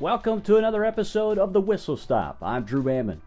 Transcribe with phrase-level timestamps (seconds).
[0.00, 2.38] Welcome to another episode of the Whistle Stop.
[2.40, 3.20] I'm Drew Bammon.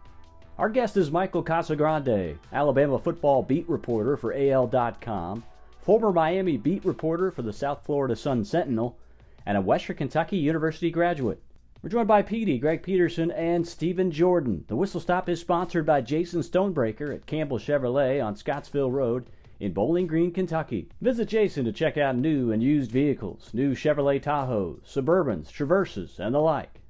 [0.56, 5.44] Our guest is Michael Casagrande, Alabama football beat reporter for AL.com,
[5.82, 8.96] former Miami beat reporter for the South Florida Sun Sentinel,
[9.44, 11.42] and a Western Kentucky University graduate.
[11.82, 14.64] We're joined by Petey, Greg Peterson, and Stephen Jordan.
[14.68, 19.26] The Whistle Stop is sponsored by Jason Stonebreaker at Campbell Chevrolet on Scottsville Road
[19.60, 20.88] in Bowling Green, Kentucky.
[21.00, 26.34] Visit Jason to check out new and used vehicles, new Chevrolet Tahoes, Suburbans, Traverses, and
[26.34, 26.80] the like.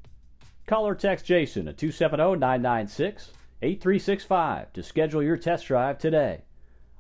[0.67, 6.43] Call or text Jason at 270 996 8365 to schedule your test drive today.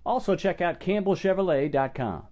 [0.05, 2.27] Also, check out CampbellChevrolet.com.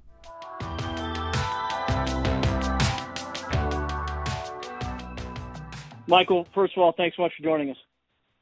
[6.06, 7.76] Michael, first of all, thanks so much for joining us.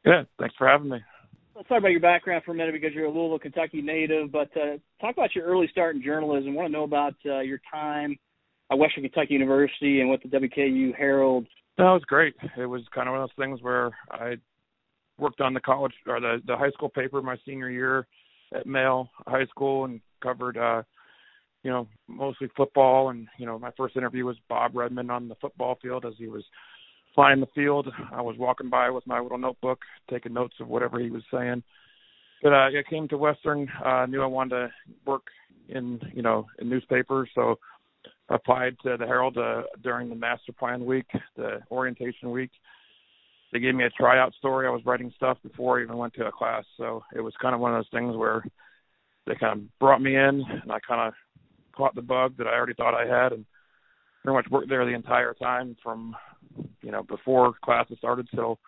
[0.05, 1.01] Yeah, thanks for having me
[1.59, 4.31] let's talk about your background for a minute because you're a Louisville, Kentucky native.
[4.31, 6.53] But uh, talk about your early start in journalism.
[6.53, 8.17] I want to know about uh, your time
[8.71, 11.47] at Western Kentucky University and with the WKU Herald.
[11.77, 12.37] That was great.
[12.57, 14.37] It was kind of one of those things where I
[15.19, 18.07] worked on the college or the the high school paper my senior year
[18.55, 20.83] at Male High School and covered uh
[21.65, 25.35] you know mostly football and you know my first interview was Bob Redman on the
[25.41, 26.45] football field as he was
[27.15, 27.89] flying the field.
[28.13, 31.63] I was walking by with my little notebook, taking notes of whatever he was saying.
[32.43, 33.69] But uh, I came to Western.
[33.85, 34.69] I uh, knew I wanted to
[35.05, 35.25] work
[35.69, 37.59] in, you know, in newspapers, so
[38.29, 41.07] I applied to the Herald uh, during the master plan week,
[41.37, 42.51] the orientation week.
[43.53, 44.67] They gave me a tryout story.
[44.67, 47.55] I was writing stuff before I even went to a class, so it was kind
[47.55, 48.45] of one of those things where
[49.27, 51.15] they kind of brought me in, and I kind of
[51.75, 53.47] caught the bug that I already thought I had, and
[54.23, 56.15] pretty much worked there the entire time from
[56.83, 58.59] you know before classes started till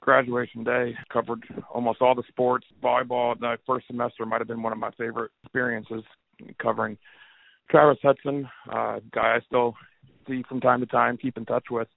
[0.00, 0.94] graduation day.
[1.12, 2.66] Covered almost all the sports.
[2.82, 6.02] Volleyball the first semester might have been one of my favorite experiences
[6.60, 6.96] covering
[7.70, 9.74] Travis Hudson, uh, guy I still
[10.28, 11.88] see from time to time, keep in touch with.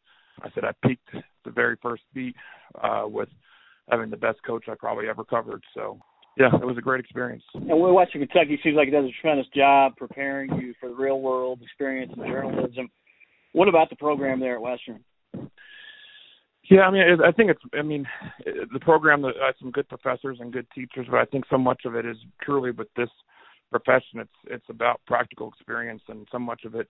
[0.41, 1.09] I said I peaked
[1.45, 2.35] the very first beat
[2.81, 3.29] uh, with
[3.89, 5.63] having the best coach I probably ever covered.
[5.73, 5.99] So
[6.37, 7.43] yeah, it was a great experience.
[7.53, 11.21] And Western Kentucky seems like it does a tremendous job preparing you for the real
[11.21, 12.89] world experience in journalism.
[13.51, 15.03] What about the program there at Western?
[16.69, 17.61] Yeah, I mean, I think it's.
[17.77, 18.07] I mean,
[18.45, 21.81] the program that has some good professors and good teachers, but I think so much
[21.85, 23.09] of it is truly with this
[23.69, 24.19] profession.
[24.19, 26.87] It's it's about practical experience, and so much of it,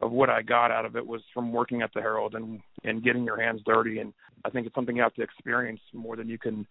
[0.00, 3.04] of what I got out of it, was from working at the Herald and and
[3.04, 4.00] getting your hands dirty.
[4.00, 4.12] And
[4.44, 6.66] I think it's something you have to experience more than you can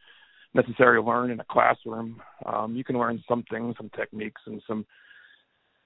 [0.54, 2.22] necessarily learn in a classroom.
[2.46, 4.86] Um, you can learn some things, some techniques, and some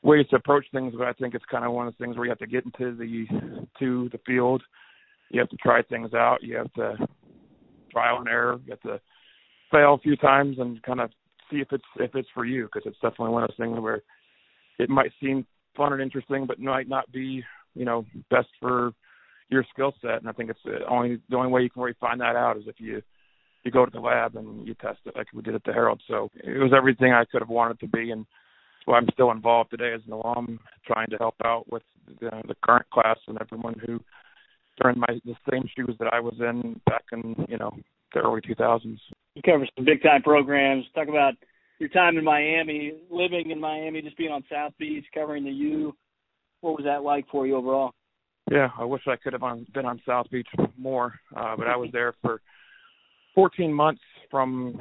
[0.01, 2.25] ways to approach things, but I think it's kind of one of the things where
[2.25, 3.25] you have to get into the
[3.79, 4.63] to the field.
[5.29, 6.37] You have to try things out.
[6.41, 6.97] You have to
[7.91, 8.59] trial and error.
[8.65, 9.01] You have to
[9.71, 11.11] fail a few times and kind of
[11.51, 14.01] see if it's if it's for you because it's definitely one of those things where
[14.79, 15.45] it might seem
[15.75, 17.43] fun and interesting, but might not be
[17.75, 18.91] you know best for
[19.49, 20.17] your skill set.
[20.17, 22.57] And I think it's the only the only way you can really find that out
[22.57, 23.01] is if you
[23.63, 26.01] you go to the lab and you test it like we did at the Herald.
[26.07, 28.25] So it was everything I could have wanted to be, and
[28.85, 31.83] well, I'm still involved today as an alum, trying to help out with
[32.21, 33.99] the, the current class and everyone who
[34.81, 37.75] are in my the same shoes that I was in back in you know
[38.13, 38.99] the early 2000s.
[39.35, 40.85] You cover some big time programs.
[40.95, 41.33] Talk about
[41.79, 45.95] your time in Miami, living in Miami, just being on South Beach, covering the U.
[46.61, 47.91] What was that like for you overall?
[48.49, 51.75] Yeah, I wish I could have on, been on South Beach more, uh, but I
[51.75, 52.41] was there for
[53.35, 54.01] 14 months
[54.31, 54.79] from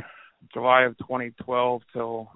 [0.55, 2.31] July of 2012 till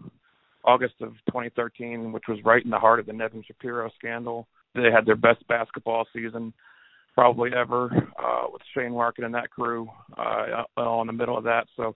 [0.65, 4.49] August of 2013, which was right in the heart of the Nevin Shapiro scandal.
[4.75, 6.53] They had their best basketball season
[7.15, 11.45] probably ever uh, with Shane Larkin and that crew uh, all in the middle of
[11.45, 11.67] that.
[11.77, 11.95] So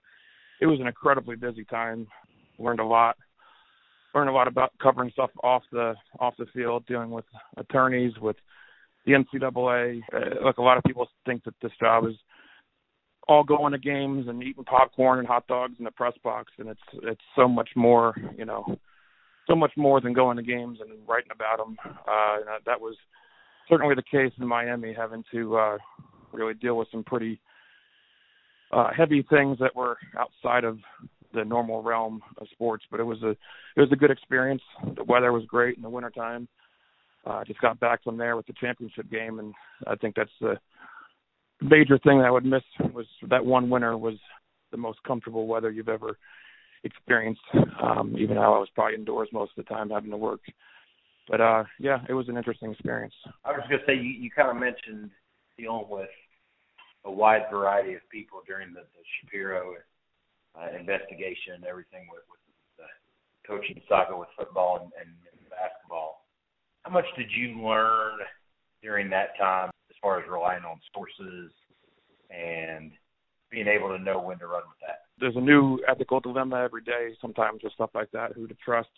[0.61, 2.07] it was an incredibly busy time.
[2.57, 3.17] Learned a lot.
[4.13, 7.25] Learned a lot about covering stuff off the off the field, dealing with
[7.57, 8.37] attorneys, with
[9.05, 10.01] the NCAA.
[10.13, 12.15] Uh, like a lot of people think that this job is
[13.27, 16.69] all going to games and eating popcorn and hot dogs in the press box and
[16.69, 18.63] it's it's so much more you know
[19.47, 21.75] so much more than going to games and writing about them
[22.07, 22.95] uh that was
[23.69, 25.77] certainly the case in Miami having to uh
[26.31, 27.39] really deal with some pretty
[28.71, 30.79] uh heavy things that were outside of
[31.33, 34.61] the normal realm of sports but it was a it was a good experience
[34.95, 36.47] the weather was great in the winter time
[37.25, 39.53] uh just got back from there with the championship game and
[39.85, 40.57] I think that's the
[41.61, 42.63] major thing that I would miss
[42.93, 44.15] was that one winter was
[44.71, 46.17] the most comfortable weather you've ever
[46.83, 47.41] experienced.
[47.81, 50.41] Um, even though I was probably indoors most of the time having to work.
[51.27, 53.13] But uh yeah, it was an interesting experience.
[53.43, 55.09] I was gonna say you, you kind of mentioned
[55.57, 56.09] dealing with
[57.05, 59.75] a wide variety of people during the, the Shapiro
[60.55, 62.39] uh, investigation and everything with, with
[62.77, 62.87] the
[63.47, 66.25] coaching saga with football and, and, and basketball.
[66.83, 68.19] How much did you learn
[68.81, 71.51] during that time as far as relying on sources
[72.29, 72.91] and
[73.51, 75.01] being able to know when to run with that.
[75.19, 77.15] There's a new ethical dilemma every day.
[77.21, 78.89] Sometimes with stuff like that, who to trust.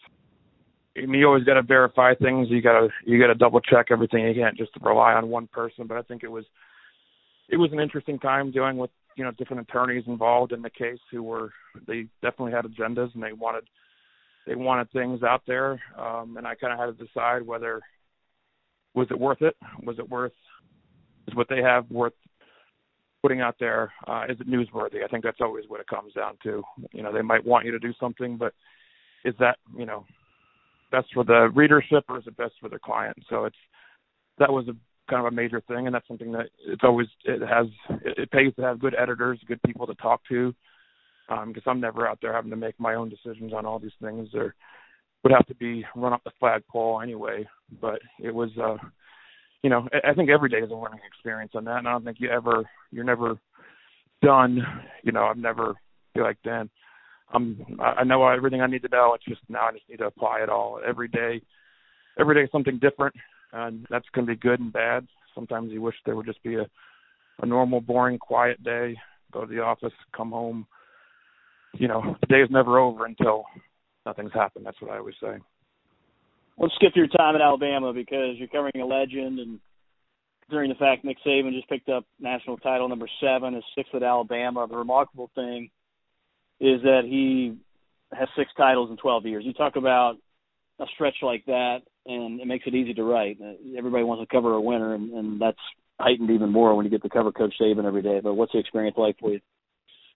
[0.98, 2.48] You always got to verify things.
[2.50, 4.26] You got to you got to double check everything.
[4.26, 5.86] You can't just rely on one person.
[5.88, 6.46] But I think it was
[7.50, 11.00] it was an interesting time dealing with you know different attorneys involved in the case
[11.12, 11.52] who were
[11.88, 13.64] they definitely had agendas and they wanted
[14.46, 17.82] they wanted things out there um and I kind of had to decide whether
[18.94, 20.34] was it worth it was it worth
[21.28, 22.14] is what they have worth
[23.24, 26.38] putting out there uh is it newsworthy I think that's always what it comes down
[26.44, 26.62] to
[26.94, 28.54] you know they might want you to do something but
[29.26, 30.06] is that you know
[30.92, 33.58] best for the readership or is it best for the client so it's
[34.40, 34.76] that was a
[35.10, 37.68] kind of a major thing, and that's something that it's always it has
[38.04, 40.54] it, pays to have good editors, good people to talk to,
[41.28, 43.92] because um, I'm never out there having to make my own decisions on all these
[44.02, 44.30] things.
[44.34, 44.56] There
[45.24, 47.48] would have to be run up the flagpole anyway,
[47.82, 48.78] but it was, uh,
[49.64, 51.92] you know, I, I think every day is a learning experience on that, and I
[51.92, 53.38] don't think you ever you're never
[54.22, 54.60] done.
[55.04, 55.76] You know, I've never
[56.14, 56.70] feel like Dan.
[57.34, 59.14] I'm I know everything I need to know.
[59.14, 61.42] It's just now I just need to apply it all every day.
[62.20, 63.16] Every day is something different
[63.54, 65.08] and that's going to be good and bad.
[65.36, 66.68] Sometimes you wish there would just be a
[67.40, 68.96] a normal, boring, quiet day.
[69.32, 70.66] Go to the office, come home.
[71.74, 73.46] You know, the day is never over until
[74.06, 74.66] nothing's happened.
[74.66, 75.38] That's what I always say.
[76.58, 79.60] Let's skip your time at Alabama because you're covering a legend, and
[80.50, 84.02] during the fact Nick Saban just picked up national title number seven, his sixth at
[84.02, 84.66] Alabama.
[84.68, 85.70] The remarkable thing
[86.60, 87.58] is that he
[88.14, 89.44] has six titles in 12 years.
[89.46, 90.16] You talk about
[90.80, 93.38] a stretch like that and it makes it easy to write.
[93.78, 95.58] Everybody wants to cover a winner, and, and that's
[96.00, 98.22] heightened even more when you get to cover Coach Saban every day.
[98.24, 99.42] But what's the experience like for you?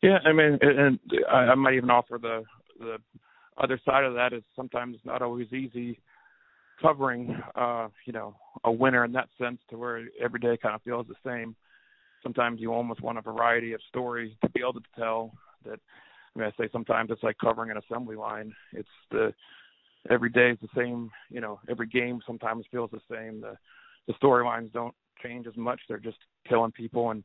[0.02, 1.00] Yeah, I mean, and
[1.30, 2.44] I might even offer the
[2.80, 2.98] the
[3.62, 6.00] other side of that is sometimes not always easy
[6.82, 10.82] covering, uh, you know, a winner in that sense to where every day kind of
[10.82, 11.56] feels the same.
[12.24, 15.32] Sometimes you almost want a variety of stories to be able to tell.
[15.64, 15.80] That
[16.36, 18.54] I mean, I say sometimes it's like covering an assembly line.
[18.74, 19.33] It's the
[20.10, 21.12] every day is the same.
[21.30, 23.42] You know, every game sometimes feels the same.
[23.42, 23.57] The
[24.07, 25.80] the storylines don't change as much.
[25.88, 26.18] They're just
[26.48, 27.24] killing people, and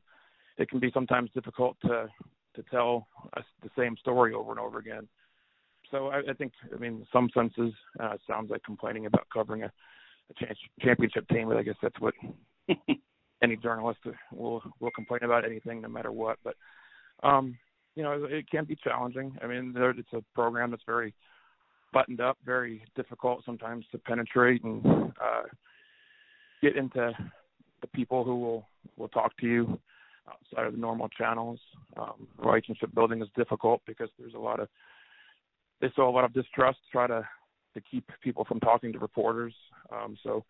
[0.59, 2.09] it can be sometimes difficult to
[2.55, 3.07] to tell
[3.37, 5.07] us the same story over and over again.
[5.91, 9.27] So I, I think, I mean, in some senses, uh, it sounds like complaining about
[9.33, 12.15] covering a, a ch- championship team, but I guess that's what
[13.43, 14.01] any journalist
[14.33, 16.39] will will complain about anything, no matter what.
[16.43, 16.57] But
[17.23, 17.57] um,
[17.97, 19.37] you know, it, can be challenging.
[19.43, 21.15] I mean, there, it's a program that's very
[21.93, 25.43] buttoned up, very difficult sometimes to penetrate and uh,
[26.63, 27.11] get into
[27.81, 29.79] the people who will will talk to you
[30.29, 31.59] outside of the normal channels.
[31.97, 34.69] Um, relationship building is difficult because there's a lot of
[35.81, 36.79] they saw a lot of distrust.
[36.93, 37.27] Try to
[37.75, 39.55] to keep people from talking to reporters.
[39.91, 40.45] Um, so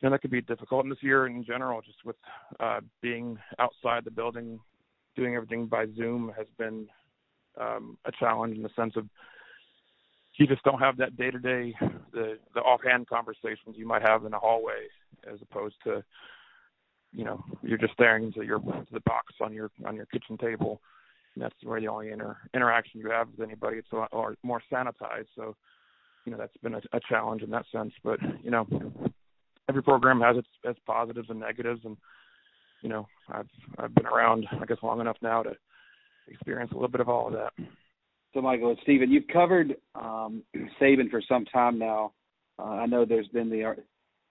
[0.00, 0.84] you know that could be difficult.
[0.84, 2.16] And this year in general, just with
[2.60, 4.60] uh, being outside the building,
[5.16, 6.86] doing everything by Zoom has been
[7.60, 9.06] um, a challenge in the sense of
[10.38, 11.74] you just don't have that day to day
[12.12, 14.86] the the offhand conversations you might have in a hallway
[15.30, 16.02] as opposed to
[17.12, 18.60] you know you're just staring into your
[18.90, 20.80] the box on your on your kitchen table.
[21.34, 23.78] And that's where the only inter, interaction you have with anybody.
[23.78, 25.28] It's a lot or more sanitized.
[25.34, 25.56] So
[26.24, 27.92] you know that's been a, a challenge in that sense.
[28.02, 28.66] But you know
[29.68, 31.82] every program has its its positives and negatives.
[31.84, 31.96] And
[32.82, 33.48] you know i've
[33.78, 35.52] i've been around i guess long enough now to
[36.28, 37.52] experience a little bit of all of that
[38.34, 40.42] so, Michael and Stephen, you've covered um,
[40.80, 42.12] Saban for some time now.
[42.58, 43.76] Uh, I know there's been the,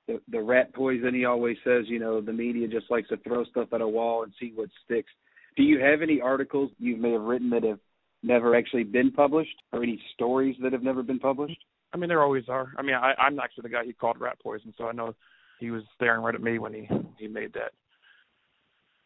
[0.08, 1.13] the the rat poison.
[1.13, 4.24] He always says, you know, the media just likes to throw stuff at a wall
[4.24, 5.12] and see what sticks.
[5.58, 7.79] Do you have any articles you may have written that have
[8.24, 11.58] never actually been published, or any stories that have never been published?
[11.93, 12.72] I mean, there always are.
[12.77, 15.13] I mean, I, I'm actually the guy he called rat poison, so I know
[15.60, 16.88] he was staring right at me when he
[17.20, 17.74] he made that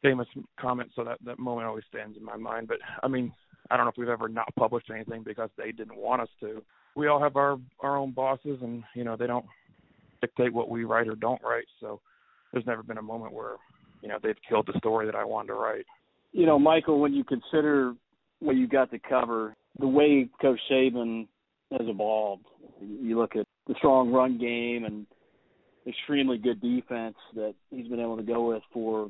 [0.05, 0.27] famous
[0.59, 0.91] comment.
[0.95, 2.67] So that that moment always stands in my mind.
[2.67, 3.33] But I mean,
[3.69, 6.61] I don't know if we've ever not published anything because they didn't want us to.
[6.95, 9.45] We all have our our own bosses, and you know they don't
[10.21, 11.65] dictate what we write or don't write.
[11.79, 11.99] So
[12.51, 13.55] there's never been a moment where
[14.01, 15.85] you know they've killed the story that I wanted to write.
[16.31, 17.93] You know, Michael, when you consider
[18.39, 21.27] what you got to cover, the way Coach Saban
[21.71, 22.45] has evolved,
[22.81, 25.05] you look at the strong run game and
[25.87, 29.09] extremely good defense that he's been able to go with for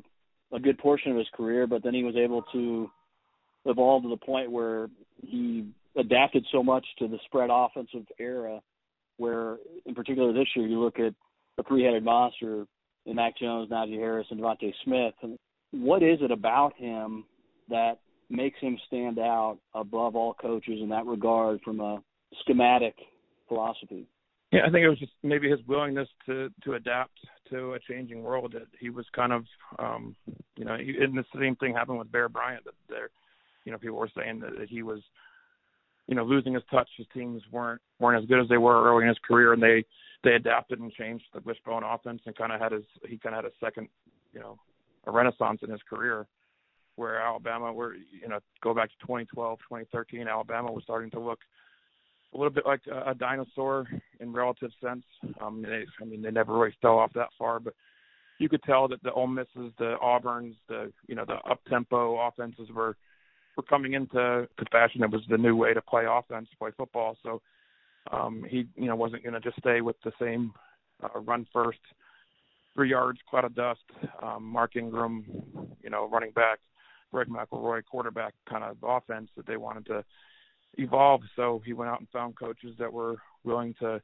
[0.52, 2.90] a good portion of his career, but then he was able to
[3.64, 4.88] evolved to the point where
[5.22, 8.60] he adapted so much to the spread offensive era
[9.16, 11.14] where in particular this year you look at
[11.56, 12.66] the three headed monster
[13.06, 15.14] in Mac Jones, Najee Harris and DeVonta Smith.
[15.22, 15.38] And
[15.72, 17.24] what is it about him
[17.68, 17.98] that
[18.28, 22.02] makes him stand out above all coaches in that regard from a
[22.40, 22.94] schematic
[23.48, 24.06] philosophy?
[24.52, 27.18] Yeah, I think it was just maybe his willingness to to adapt
[27.50, 28.52] to a changing world.
[28.52, 29.44] That he was kind of,
[29.78, 30.16] um,
[30.56, 32.64] you know, he, and the same thing happened with Bear Bryant.
[32.64, 33.10] That there,
[33.64, 35.00] you know, people were saying that, that he was,
[36.06, 36.88] you know, losing his touch.
[36.96, 39.84] His teams weren't weren't as good as they were early in his career, and they
[40.24, 43.44] they adapted and changed the wishbone offense and kind of had his he kind of
[43.44, 43.88] had a second,
[44.32, 44.58] you know,
[45.06, 46.26] a renaissance in his career.
[46.96, 51.40] Where Alabama, where you know, go back to 2012, 2013, Alabama was starting to look
[52.36, 53.86] a little bit like a, a dinosaur
[54.20, 55.04] in relative sense.
[55.40, 57.74] Um, they, I mean, they never really fell off that far, but
[58.38, 62.18] you could tell that the Ole Misses, the Auburns, the you know the up tempo
[62.18, 62.96] offenses were
[63.56, 65.02] were coming into to fashion.
[65.02, 67.16] It was the new way to play offense, play football.
[67.22, 67.40] So
[68.12, 70.52] um, he you know wasn't going to just stay with the same
[71.02, 71.78] uh, run first,
[72.74, 73.80] three yards, cloud of dust,
[74.22, 75.24] um, Mark Ingram,
[75.82, 76.58] you know running back,
[77.12, 80.04] Greg McElroy quarterback kind of offense that they wanted to
[80.74, 81.22] evolve.
[81.34, 84.00] So he went out and found coaches that were willing to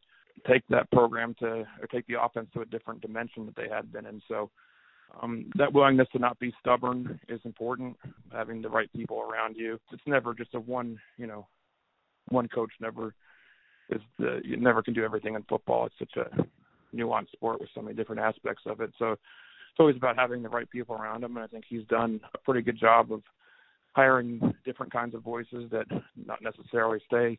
[0.49, 3.93] take that program to or take the offense to a different dimension that they had
[3.93, 4.23] been in.
[4.29, 4.51] So
[5.21, 7.97] um, that willingness to not be stubborn is important.
[8.33, 9.79] Having the right people around you.
[9.93, 11.47] It's never just a one, you know,
[12.29, 13.15] one coach never
[13.91, 15.87] is the you never can do everything in football.
[15.87, 18.91] It's such a nuanced sport with so many different aspects of it.
[18.99, 22.21] So it's always about having the right people around him, and I think he's done
[22.35, 23.23] a pretty good job of
[23.93, 25.87] hiring different kinds of voices that
[26.27, 27.39] not necessarily stay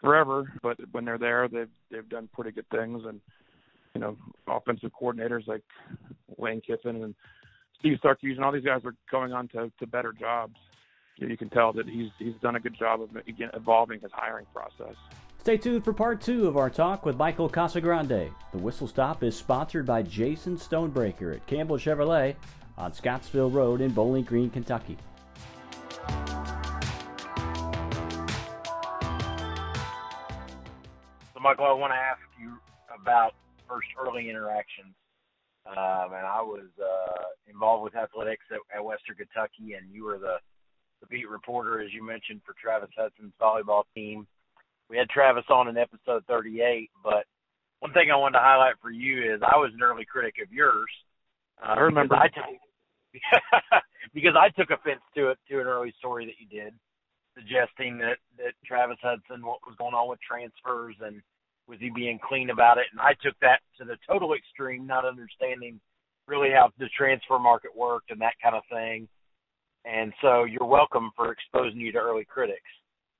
[0.00, 3.02] forever, but when they're there, they've they've done pretty good things.
[3.06, 3.20] And
[3.94, 4.16] you know,
[4.46, 5.62] offensive coordinators like
[6.36, 7.14] Lane Kiffin and
[7.78, 10.56] Steve Sarkisian and all these guys are going on to to better jobs.
[11.16, 14.46] You can tell that he's he's done a good job of again evolving his hiring
[14.54, 14.96] process.
[15.40, 18.30] Stay tuned for part two of our talk with Michael Casagrande.
[18.52, 22.34] The Whistle Stop is sponsored by Jason Stonebreaker at Campbell Chevrolet
[22.76, 24.98] on Scottsville Road in Bowling Green, Kentucky.
[31.38, 32.58] So, Michael, I want to ask you
[32.90, 33.30] about
[33.70, 34.90] first early interactions.
[35.70, 40.18] Um, and I was uh, involved with athletics at, at Western Kentucky, and you were
[40.18, 40.42] the,
[41.00, 44.26] the beat reporter, as you mentioned, for Travis Hudson's volleyball team.
[44.90, 47.22] We had Travis on in episode 38, but
[47.78, 50.50] one thing I wanted to highlight for you is I was an early critic of
[50.50, 50.90] yours.
[51.62, 52.16] Uh, I remember.
[52.16, 53.82] Because I, took,
[54.14, 56.74] because I took offense to it to an early story that you did,
[57.38, 61.22] suggesting that that Travis Hudson, what was going on with transfers, and
[61.68, 62.86] was he being clean about it?
[62.90, 65.80] And I took that to the total extreme, not understanding
[66.26, 69.08] really how the transfer market worked and that kind of thing.
[69.84, 72.60] And so you're welcome for exposing you to early critics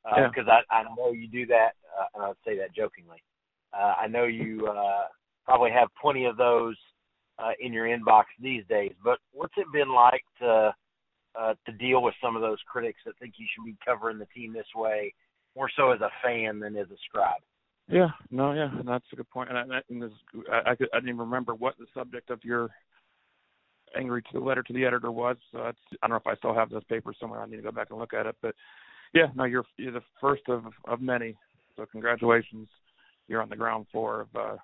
[0.05, 0.77] because uh, yeah.
[0.77, 3.23] I, I know you do that, uh, and I say that jokingly.
[3.73, 5.05] Uh, I know you uh,
[5.45, 6.77] probably have plenty of those
[7.39, 8.93] uh, in your inbox these days.
[9.03, 10.75] But what's it been like to
[11.39, 14.27] uh, to deal with some of those critics that think you should be covering the
[14.27, 15.13] team this way,
[15.57, 17.43] more so as a fan than as a scribe?
[17.89, 19.49] Yeah, no, yeah, that's a good point.
[19.51, 20.13] And, I, and this,
[20.53, 22.69] I, I, could, I didn't even remember what the subject of your
[23.97, 25.37] angry to the letter to the editor was.
[25.53, 27.41] So I don't know if I still have those papers somewhere.
[27.41, 28.37] I need to go back and look at it.
[28.43, 28.55] But
[29.15, 31.37] yeah, no, you're you're the first of of many.
[31.77, 32.69] So congratulations.
[33.27, 34.57] You're on the ground floor of uh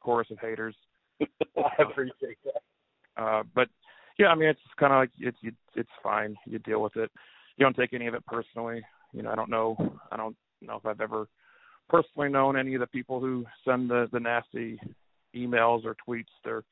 [0.00, 0.76] chorus of haters.
[1.20, 3.22] I appreciate that.
[3.22, 3.68] Uh but
[4.18, 6.36] yeah, I mean it's kind of like it's you, it's fine.
[6.46, 7.10] You deal with it.
[7.56, 8.82] You don't take any of it personally.
[9.12, 9.76] You know, I don't know.
[10.10, 11.26] I don't know if I've ever
[11.88, 14.80] personally known any of the people who send the the nasty
[15.34, 16.24] emails or tweets.
[16.44, 16.64] They're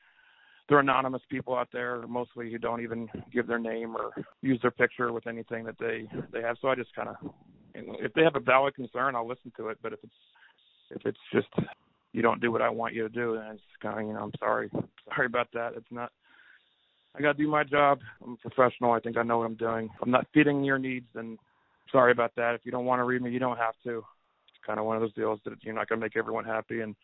[0.68, 4.70] they're anonymous people out there, mostly who don't even give their name or use their
[4.70, 6.56] picture with anything that they they have.
[6.60, 7.16] So I just kind of,
[7.74, 9.78] if they have a valid concern, I'll listen to it.
[9.82, 10.12] But if it's
[10.90, 11.48] if it's just
[12.12, 14.24] you don't do what I want you to do, then it's kind of you know
[14.24, 14.70] I'm sorry,
[15.14, 15.72] sorry about that.
[15.76, 16.10] It's not.
[17.14, 18.00] I got to do my job.
[18.24, 18.92] I'm a professional.
[18.92, 19.86] I think I know what I'm doing.
[19.94, 21.38] If I'm not fitting your needs, then
[21.90, 22.54] sorry about that.
[22.54, 23.98] If you don't want to read me, you don't have to.
[23.98, 26.80] It's kind of one of those deals that you're not going to make everyone happy,
[26.80, 26.96] and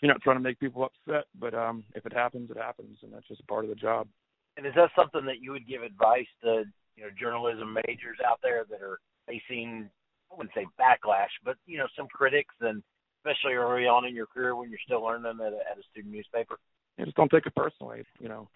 [0.00, 3.12] you're not trying to make people upset, but um, if it happens, it happens, and
[3.12, 4.08] that's just part of the job.
[4.56, 6.64] And is that something that you would give advice to
[6.96, 9.88] you know journalism majors out there that are facing
[10.32, 12.82] I wouldn't say backlash, but you know some critics, and
[13.24, 16.14] especially early on in your career when you're still learning at a, at a student
[16.14, 16.58] newspaper?
[16.98, 18.04] Yeah, just don't take it personally.
[18.18, 18.48] You know,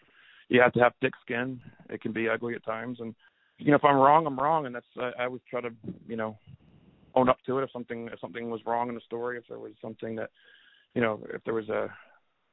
[0.50, 1.60] you have to have thick skin.
[1.88, 3.14] It can be ugly at times, and
[3.58, 5.70] you know if I'm wrong, I'm wrong, and that's I, I always try to
[6.06, 6.36] you know
[7.14, 9.58] own up to it if something if something was wrong in the story, if there
[9.58, 10.30] was something that
[10.94, 11.88] you know, if there was a,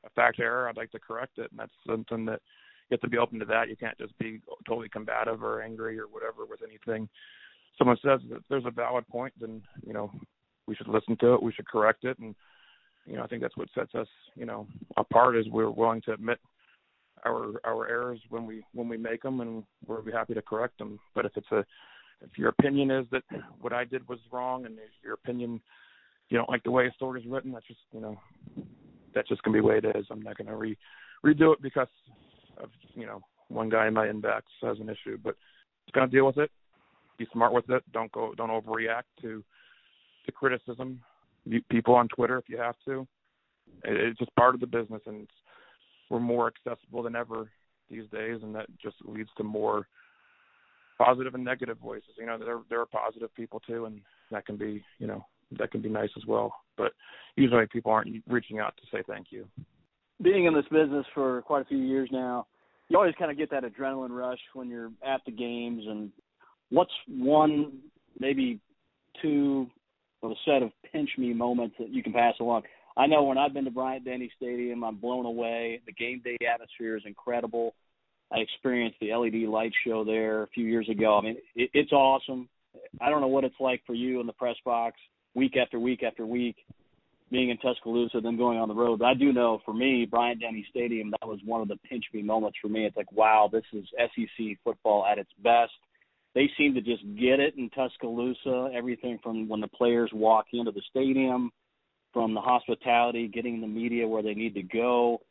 [0.05, 2.41] a fact error, I'd like to correct it, and that's something that
[2.89, 3.69] you have to be open to that.
[3.69, 7.09] You can't just be totally combative or angry or whatever with anything.
[7.77, 10.11] Someone says that there's a valid point, then you know
[10.67, 11.43] we should listen to it.
[11.43, 12.35] We should correct it, and
[13.05, 16.13] you know I think that's what sets us you know apart is we're willing to
[16.13, 16.39] admit
[17.27, 20.77] our our errors when we when we make them, and we're be happy to correct
[20.77, 20.99] them.
[21.13, 21.65] But if it's a
[22.21, 23.23] if your opinion is that
[23.61, 25.61] what I did was wrong, and your opinion
[26.29, 28.17] you don't like the way a story is written, that's just you know
[29.13, 30.05] that's just gonna be the way it is.
[30.09, 30.77] I'm not gonna re
[31.25, 31.87] redo it because
[32.57, 35.35] of you know one guy in my inbox has an issue, but
[35.85, 36.51] just gonna deal with it.
[37.17, 37.83] Be smart with it.
[37.93, 38.33] Don't go.
[38.35, 39.43] Don't overreact to
[40.25, 41.01] to criticism.
[41.69, 43.07] People on Twitter, if you have to,
[43.85, 45.31] it's just part of the business, and it's,
[46.09, 47.49] we're more accessible than ever
[47.89, 49.87] these days, and that just leads to more
[50.97, 52.09] positive and negative voices.
[52.17, 55.25] You know, there there are positive people too, and that can be you know
[55.57, 56.53] that can be nice as well.
[56.77, 56.93] But
[57.35, 59.47] usually people aren't reaching out to say thank you.
[60.21, 62.47] Being in this business for quite a few years now,
[62.89, 65.83] you always kind of get that adrenaline rush when you're at the games.
[65.87, 66.11] And
[66.69, 67.79] what's one,
[68.19, 68.59] maybe
[69.21, 69.67] two,
[70.23, 72.63] of a set of pinch me moments that you can pass along?
[72.97, 75.81] I know when I've been to Bryant Denny Stadium, I'm blown away.
[75.85, 77.75] The game day atmosphere is incredible.
[78.33, 81.17] I experienced the LED light show there a few years ago.
[81.17, 82.49] I mean, it, it's awesome.
[82.99, 84.97] I don't know what it's like for you in the press box
[85.35, 86.55] week after week after week,
[87.29, 88.99] being in Tuscaloosa, then going on the road.
[88.99, 92.05] But I do know for me, Bryant Denny Stadium, that was one of the pinch
[92.13, 92.85] me moments for me.
[92.85, 95.73] It's like, wow, this is SEC football at its best.
[96.33, 98.71] They seem to just get it in Tuscaloosa.
[98.75, 101.51] Everything from when the players walk into the stadium,
[102.13, 105.21] from the hospitality, getting the media where they need to go.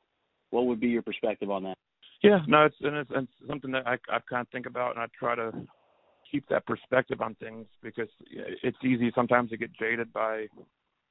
[0.50, 1.76] What would be your perspective on that?
[2.22, 5.00] Yeah, no, it's and it's, it's something that I I kind of think about, and
[5.00, 5.52] I try to
[6.30, 8.08] keep that perspective on things because
[8.62, 10.46] it's easy sometimes to get jaded by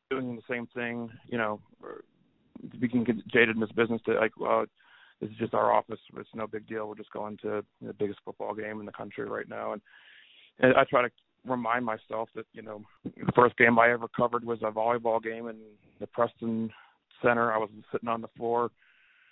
[0.09, 1.09] doing the same thing.
[1.27, 1.61] You know,
[2.81, 4.65] we can get jaded in this business to like, well,
[5.21, 5.99] this is just our office.
[6.17, 6.87] It's no big deal.
[6.87, 9.81] We're just going to the biggest football game in the country right now, and,
[10.59, 11.09] and I try to
[11.45, 15.47] remind myself that you know the first game I ever covered was a volleyball game
[15.47, 15.57] in
[15.99, 16.71] the Preston
[17.21, 17.51] Center.
[17.51, 18.71] I was sitting on the floor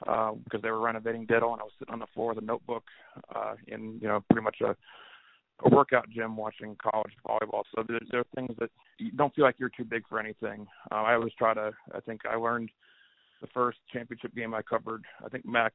[0.07, 2.45] uh, because they were renovating Diddle, and I was sitting on the floor with a
[2.45, 2.83] notebook
[3.35, 4.75] uh, in you know pretty much a
[5.65, 7.63] a workout gym watching college volleyball.
[7.75, 10.67] So there, there are things that you don't feel like you're too big for anything.
[10.91, 11.71] Uh, I always try to.
[11.93, 12.69] I think I learned
[13.41, 15.03] the first championship game I covered.
[15.23, 15.73] I think Mack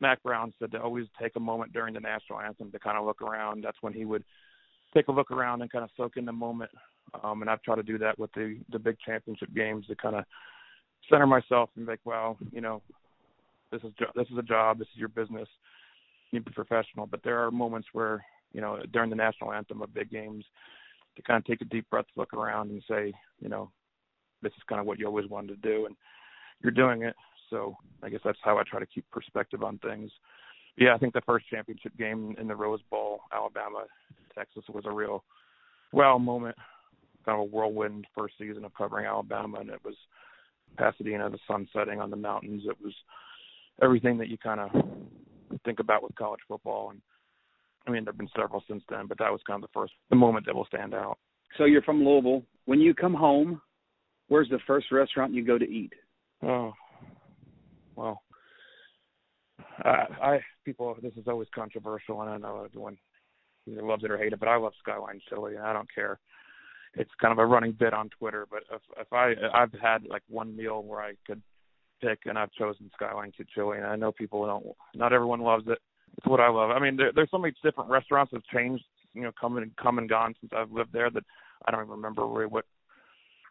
[0.00, 3.04] Mack Brown said to always take a moment during the national anthem to kind of
[3.04, 3.64] look around.
[3.64, 4.24] That's when he would
[4.96, 6.70] take a look around and kind of soak in the moment.
[7.22, 10.16] Um, and I've tried to do that with the the big championship games to kind
[10.16, 10.24] of
[11.10, 12.82] center myself and be like, well, you know,
[13.70, 15.48] this is jo- this is a job, this is your business.
[16.30, 17.06] You need to be professional.
[17.06, 20.44] But there are moments where you know, during the national anthem of big games,
[21.16, 23.70] to kind of take a deep breath, look around, and say, you know,
[24.42, 25.94] this is kind of what you always wanted to do, and
[26.62, 27.14] you're doing it.
[27.50, 30.10] So I guess that's how I try to keep perspective on things.
[30.76, 33.84] Yeah, I think the first championship game in the Rose Bowl, Alabama,
[34.34, 35.24] Texas, was a real
[35.92, 36.56] well moment,
[37.24, 39.94] kind of a whirlwind first season of covering Alabama, and it was
[40.76, 42.64] Pasadena, the sun setting on the mountains.
[42.68, 42.92] It was
[43.82, 44.70] everything that you kind of
[45.64, 47.00] think about with college football, and
[47.86, 50.16] I mean, there've been several since then, but that was kind of the first, the
[50.16, 51.18] moment that will stand out.
[51.56, 52.42] So you're from Louisville.
[52.66, 53.62] When you come home,
[54.28, 55.92] where's the first restaurant you go to eat?
[56.42, 56.72] Oh,
[57.94, 58.20] well,
[59.84, 60.96] uh, I people.
[61.02, 62.96] This is always controversial, and I know everyone
[63.66, 66.18] either loves it or hates it, but I love Skyline Chili, and I don't care.
[66.94, 70.22] It's kind of a running bit on Twitter, but if if I I've had like
[70.28, 71.42] one meal where I could
[72.00, 74.66] pick, and I've chosen Skyline Chili, and I know people don't.
[74.94, 75.78] Not everyone loves it
[76.16, 76.70] it's what I love.
[76.70, 78.84] I mean, there, there's so many different restaurants that have changed,
[79.14, 81.24] you know, come and come and gone since I've lived there that
[81.66, 82.64] I don't even remember really what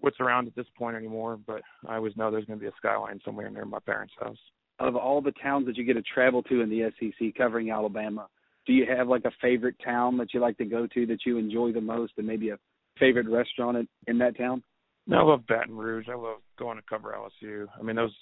[0.01, 1.37] what's around at this point anymore.
[1.45, 4.37] But I always know there's going to be a skyline somewhere near my parents' house.
[4.79, 8.27] Of all the towns that you get to travel to in the SEC, covering Alabama,
[8.65, 11.37] do you have like a favorite town that you like to go to that you
[11.37, 12.57] enjoy the most, and maybe a
[12.99, 14.63] favorite restaurant in, in that town?
[15.07, 16.07] No, I love Baton Rouge.
[16.09, 17.67] I love going to cover LSU.
[17.79, 18.15] I mean, those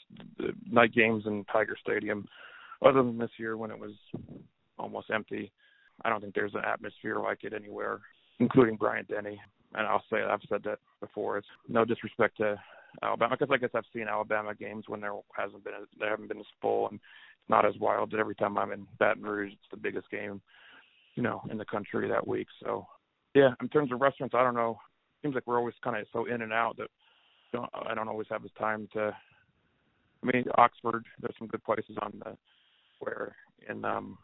[0.70, 2.28] night games in Tiger Stadium
[2.86, 3.94] other than this year when it was
[4.78, 5.52] almost empty.
[6.04, 8.02] I don't think there's an atmosphere like it anywhere,
[8.39, 9.39] including Bryant Denny.
[9.76, 11.38] And I'll say I've said that before.
[11.38, 12.60] It's no disrespect to
[13.02, 16.40] Alabama because I guess I've seen Alabama games when there hasn't been they haven't been
[16.40, 18.12] as full and it's not as wild.
[18.12, 20.42] But every time I'm in Baton Rouge, it's the biggest game,
[21.16, 22.48] you know, in the country that week.
[22.64, 22.86] So
[23.34, 24.78] yeah, in terms of restaurants, I don't know.
[25.22, 26.90] Seems like we're always kind of so in and out that
[27.54, 29.16] don't, I don't always have the time to.
[30.22, 32.38] I mean, Oxford, there's some good places on the
[33.00, 33.36] where
[33.70, 34.18] in um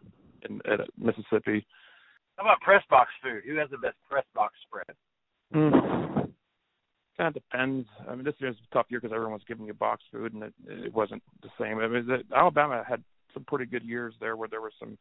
[0.48, 1.66] in at Mississippi.
[2.38, 3.44] How about press box food?
[3.46, 4.96] Who has the best press box spread?
[5.54, 6.09] Mm.
[7.20, 7.86] Kind of depends.
[8.08, 10.44] I mean, this year's a tough year because everyone was giving you box food, and
[10.44, 11.80] it, it wasn't the same.
[11.80, 13.04] I mean, the, Alabama had
[13.34, 14.98] some pretty good years there where there was some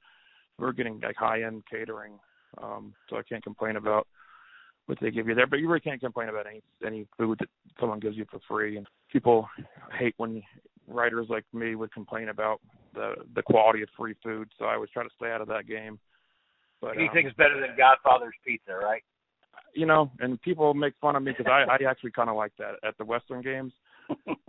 [0.59, 2.19] we were getting like high end catering,
[2.61, 4.09] um, so I can't complain about
[4.87, 5.47] what they give you there.
[5.47, 8.79] But you really can't complain about any any food that someone gives you for free.
[8.79, 9.49] And people
[9.97, 10.43] hate when
[10.89, 12.61] writers like me would complain about
[12.95, 14.49] the the quality of free food.
[14.59, 16.01] So I always try to stay out of that game.
[16.81, 19.05] But anything's um, better than Godfather's Pizza, right?
[19.75, 22.53] You know, and people make fun of me because I I actually kind of like
[22.59, 23.73] that at the Western games.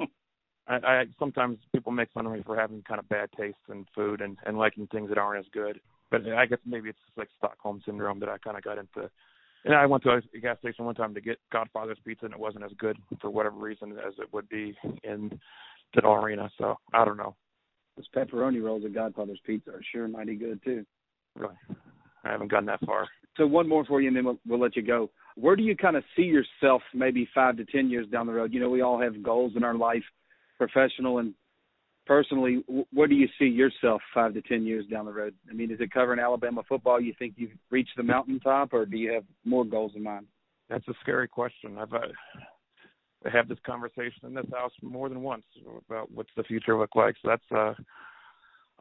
[0.67, 3.86] I, I sometimes people make fun of me for having kind of bad taste in
[3.95, 5.80] food and and liking things that aren't as good.
[6.12, 9.10] But I guess maybe it's just like Stockholm syndrome that I kind of got into.
[9.65, 12.39] And I went to a gas station one time to get Godfather's pizza, and it
[12.39, 15.38] wasn't as good for whatever reason as it would be in
[15.93, 16.50] the arena.
[16.58, 17.36] So I don't know.
[17.98, 20.86] Those pepperoni rolls at Godfather's Pizza are sure mighty good too.
[21.36, 21.56] Really,
[22.24, 23.08] I haven't gone that far.
[23.39, 25.10] So one more for you, and then we'll, we'll let you go.
[25.36, 28.54] Where do you kind of see yourself maybe five to ten years down the road?
[28.54, 30.04] You know, we all have goals in our life,
[30.58, 31.34] professional and
[32.06, 32.65] personally.
[32.91, 35.34] Where do you see yourself five to ten years down the road?
[35.49, 36.99] I mean, is it covering Alabama football?
[36.99, 40.28] You think you've reached the mountaintop, or do you have more goals in mind?
[40.69, 41.78] That's a scary question.
[41.78, 41.99] I've uh,
[43.25, 45.45] I have this conversation in this house more than once
[45.88, 47.15] about what's the future look like.
[47.21, 47.73] So that's uh,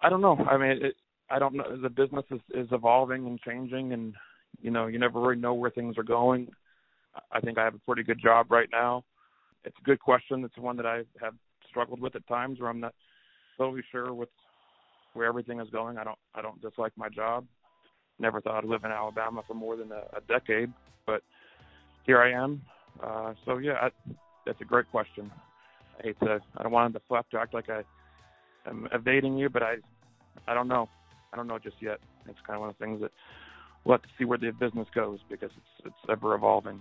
[0.02, 0.36] I don't know.
[0.50, 0.96] I mean, it,
[1.30, 1.76] I don't know.
[1.80, 4.14] The business is, is evolving and changing, and
[4.60, 6.48] you know, you never really know where things are going.
[7.32, 9.04] I think I have a pretty good job right now.
[9.64, 10.44] It's a good question.
[10.44, 11.34] It's one that I have
[11.68, 12.94] struggled with at times, where I'm not
[13.56, 14.28] totally sure with
[15.14, 15.98] where everything is going.
[15.98, 17.44] I don't I don't dislike my job.
[18.18, 20.72] Never thought I'd live in Alabama for more than a, a decade,
[21.06, 21.22] but
[22.04, 22.62] here I am.
[23.02, 23.90] Uh, so yeah, I,
[24.46, 25.30] that's a great question.
[25.98, 27.82] I hate to I don't want to deflect or act like I
[28.68, 29.76] am evading you, but I
[30.46, 30.88] I don't know.
[31.32, 31.98] I don't know just yet.
[32.26, 33.10] It's kind of one of the things that
[33.84, 36.80] we'll have to see where the business goes because it's it's ever evolving.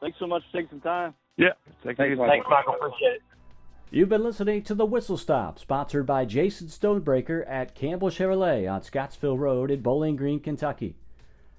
[0.00, 1.14] Thanks so much for taking some time.
[1.36, 1.48] Yeah,
[1.84, 2.16] take Thanks, it easy.
[2.16, 2.28] Michael.
[2.28, 2.74] Thanks, Michael.
[2.74, 3.22] Appreciate it.
[3.92, 8.82] You've been listening to the Whistle Stop, sponsored by Jason Stonebreaker at Campbell Chevrolet on
[8.82, 10.94] Scottsville Road in Bowling Green, Kentucky.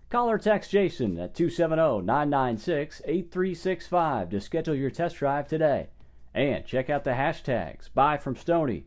[0.10, 5.88] Call or text Jason at 270 996 8365 to schedule your test drive today.
[6.34, 8.86] And check out the hashtags Buy from Stoney,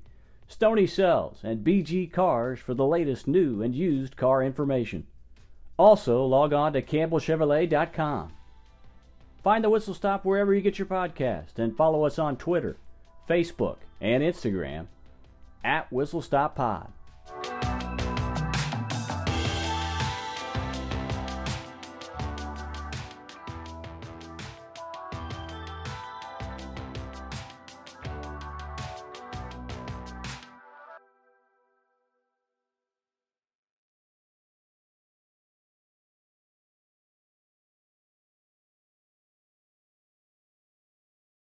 [0.48, 5.06] Stoney Sells, and BG Cars for the latest new and used car information.
[5.76, 8.32] Also, log on to CampbellChevrolet.com.
[9.42, 12.76] Find the Whistle Stop wherever you get your podcast and follow us on Twitter,
[13.28, 14.86] Facebook, and Instagram
[15.62, 16.92] at Whistle Stop Pod.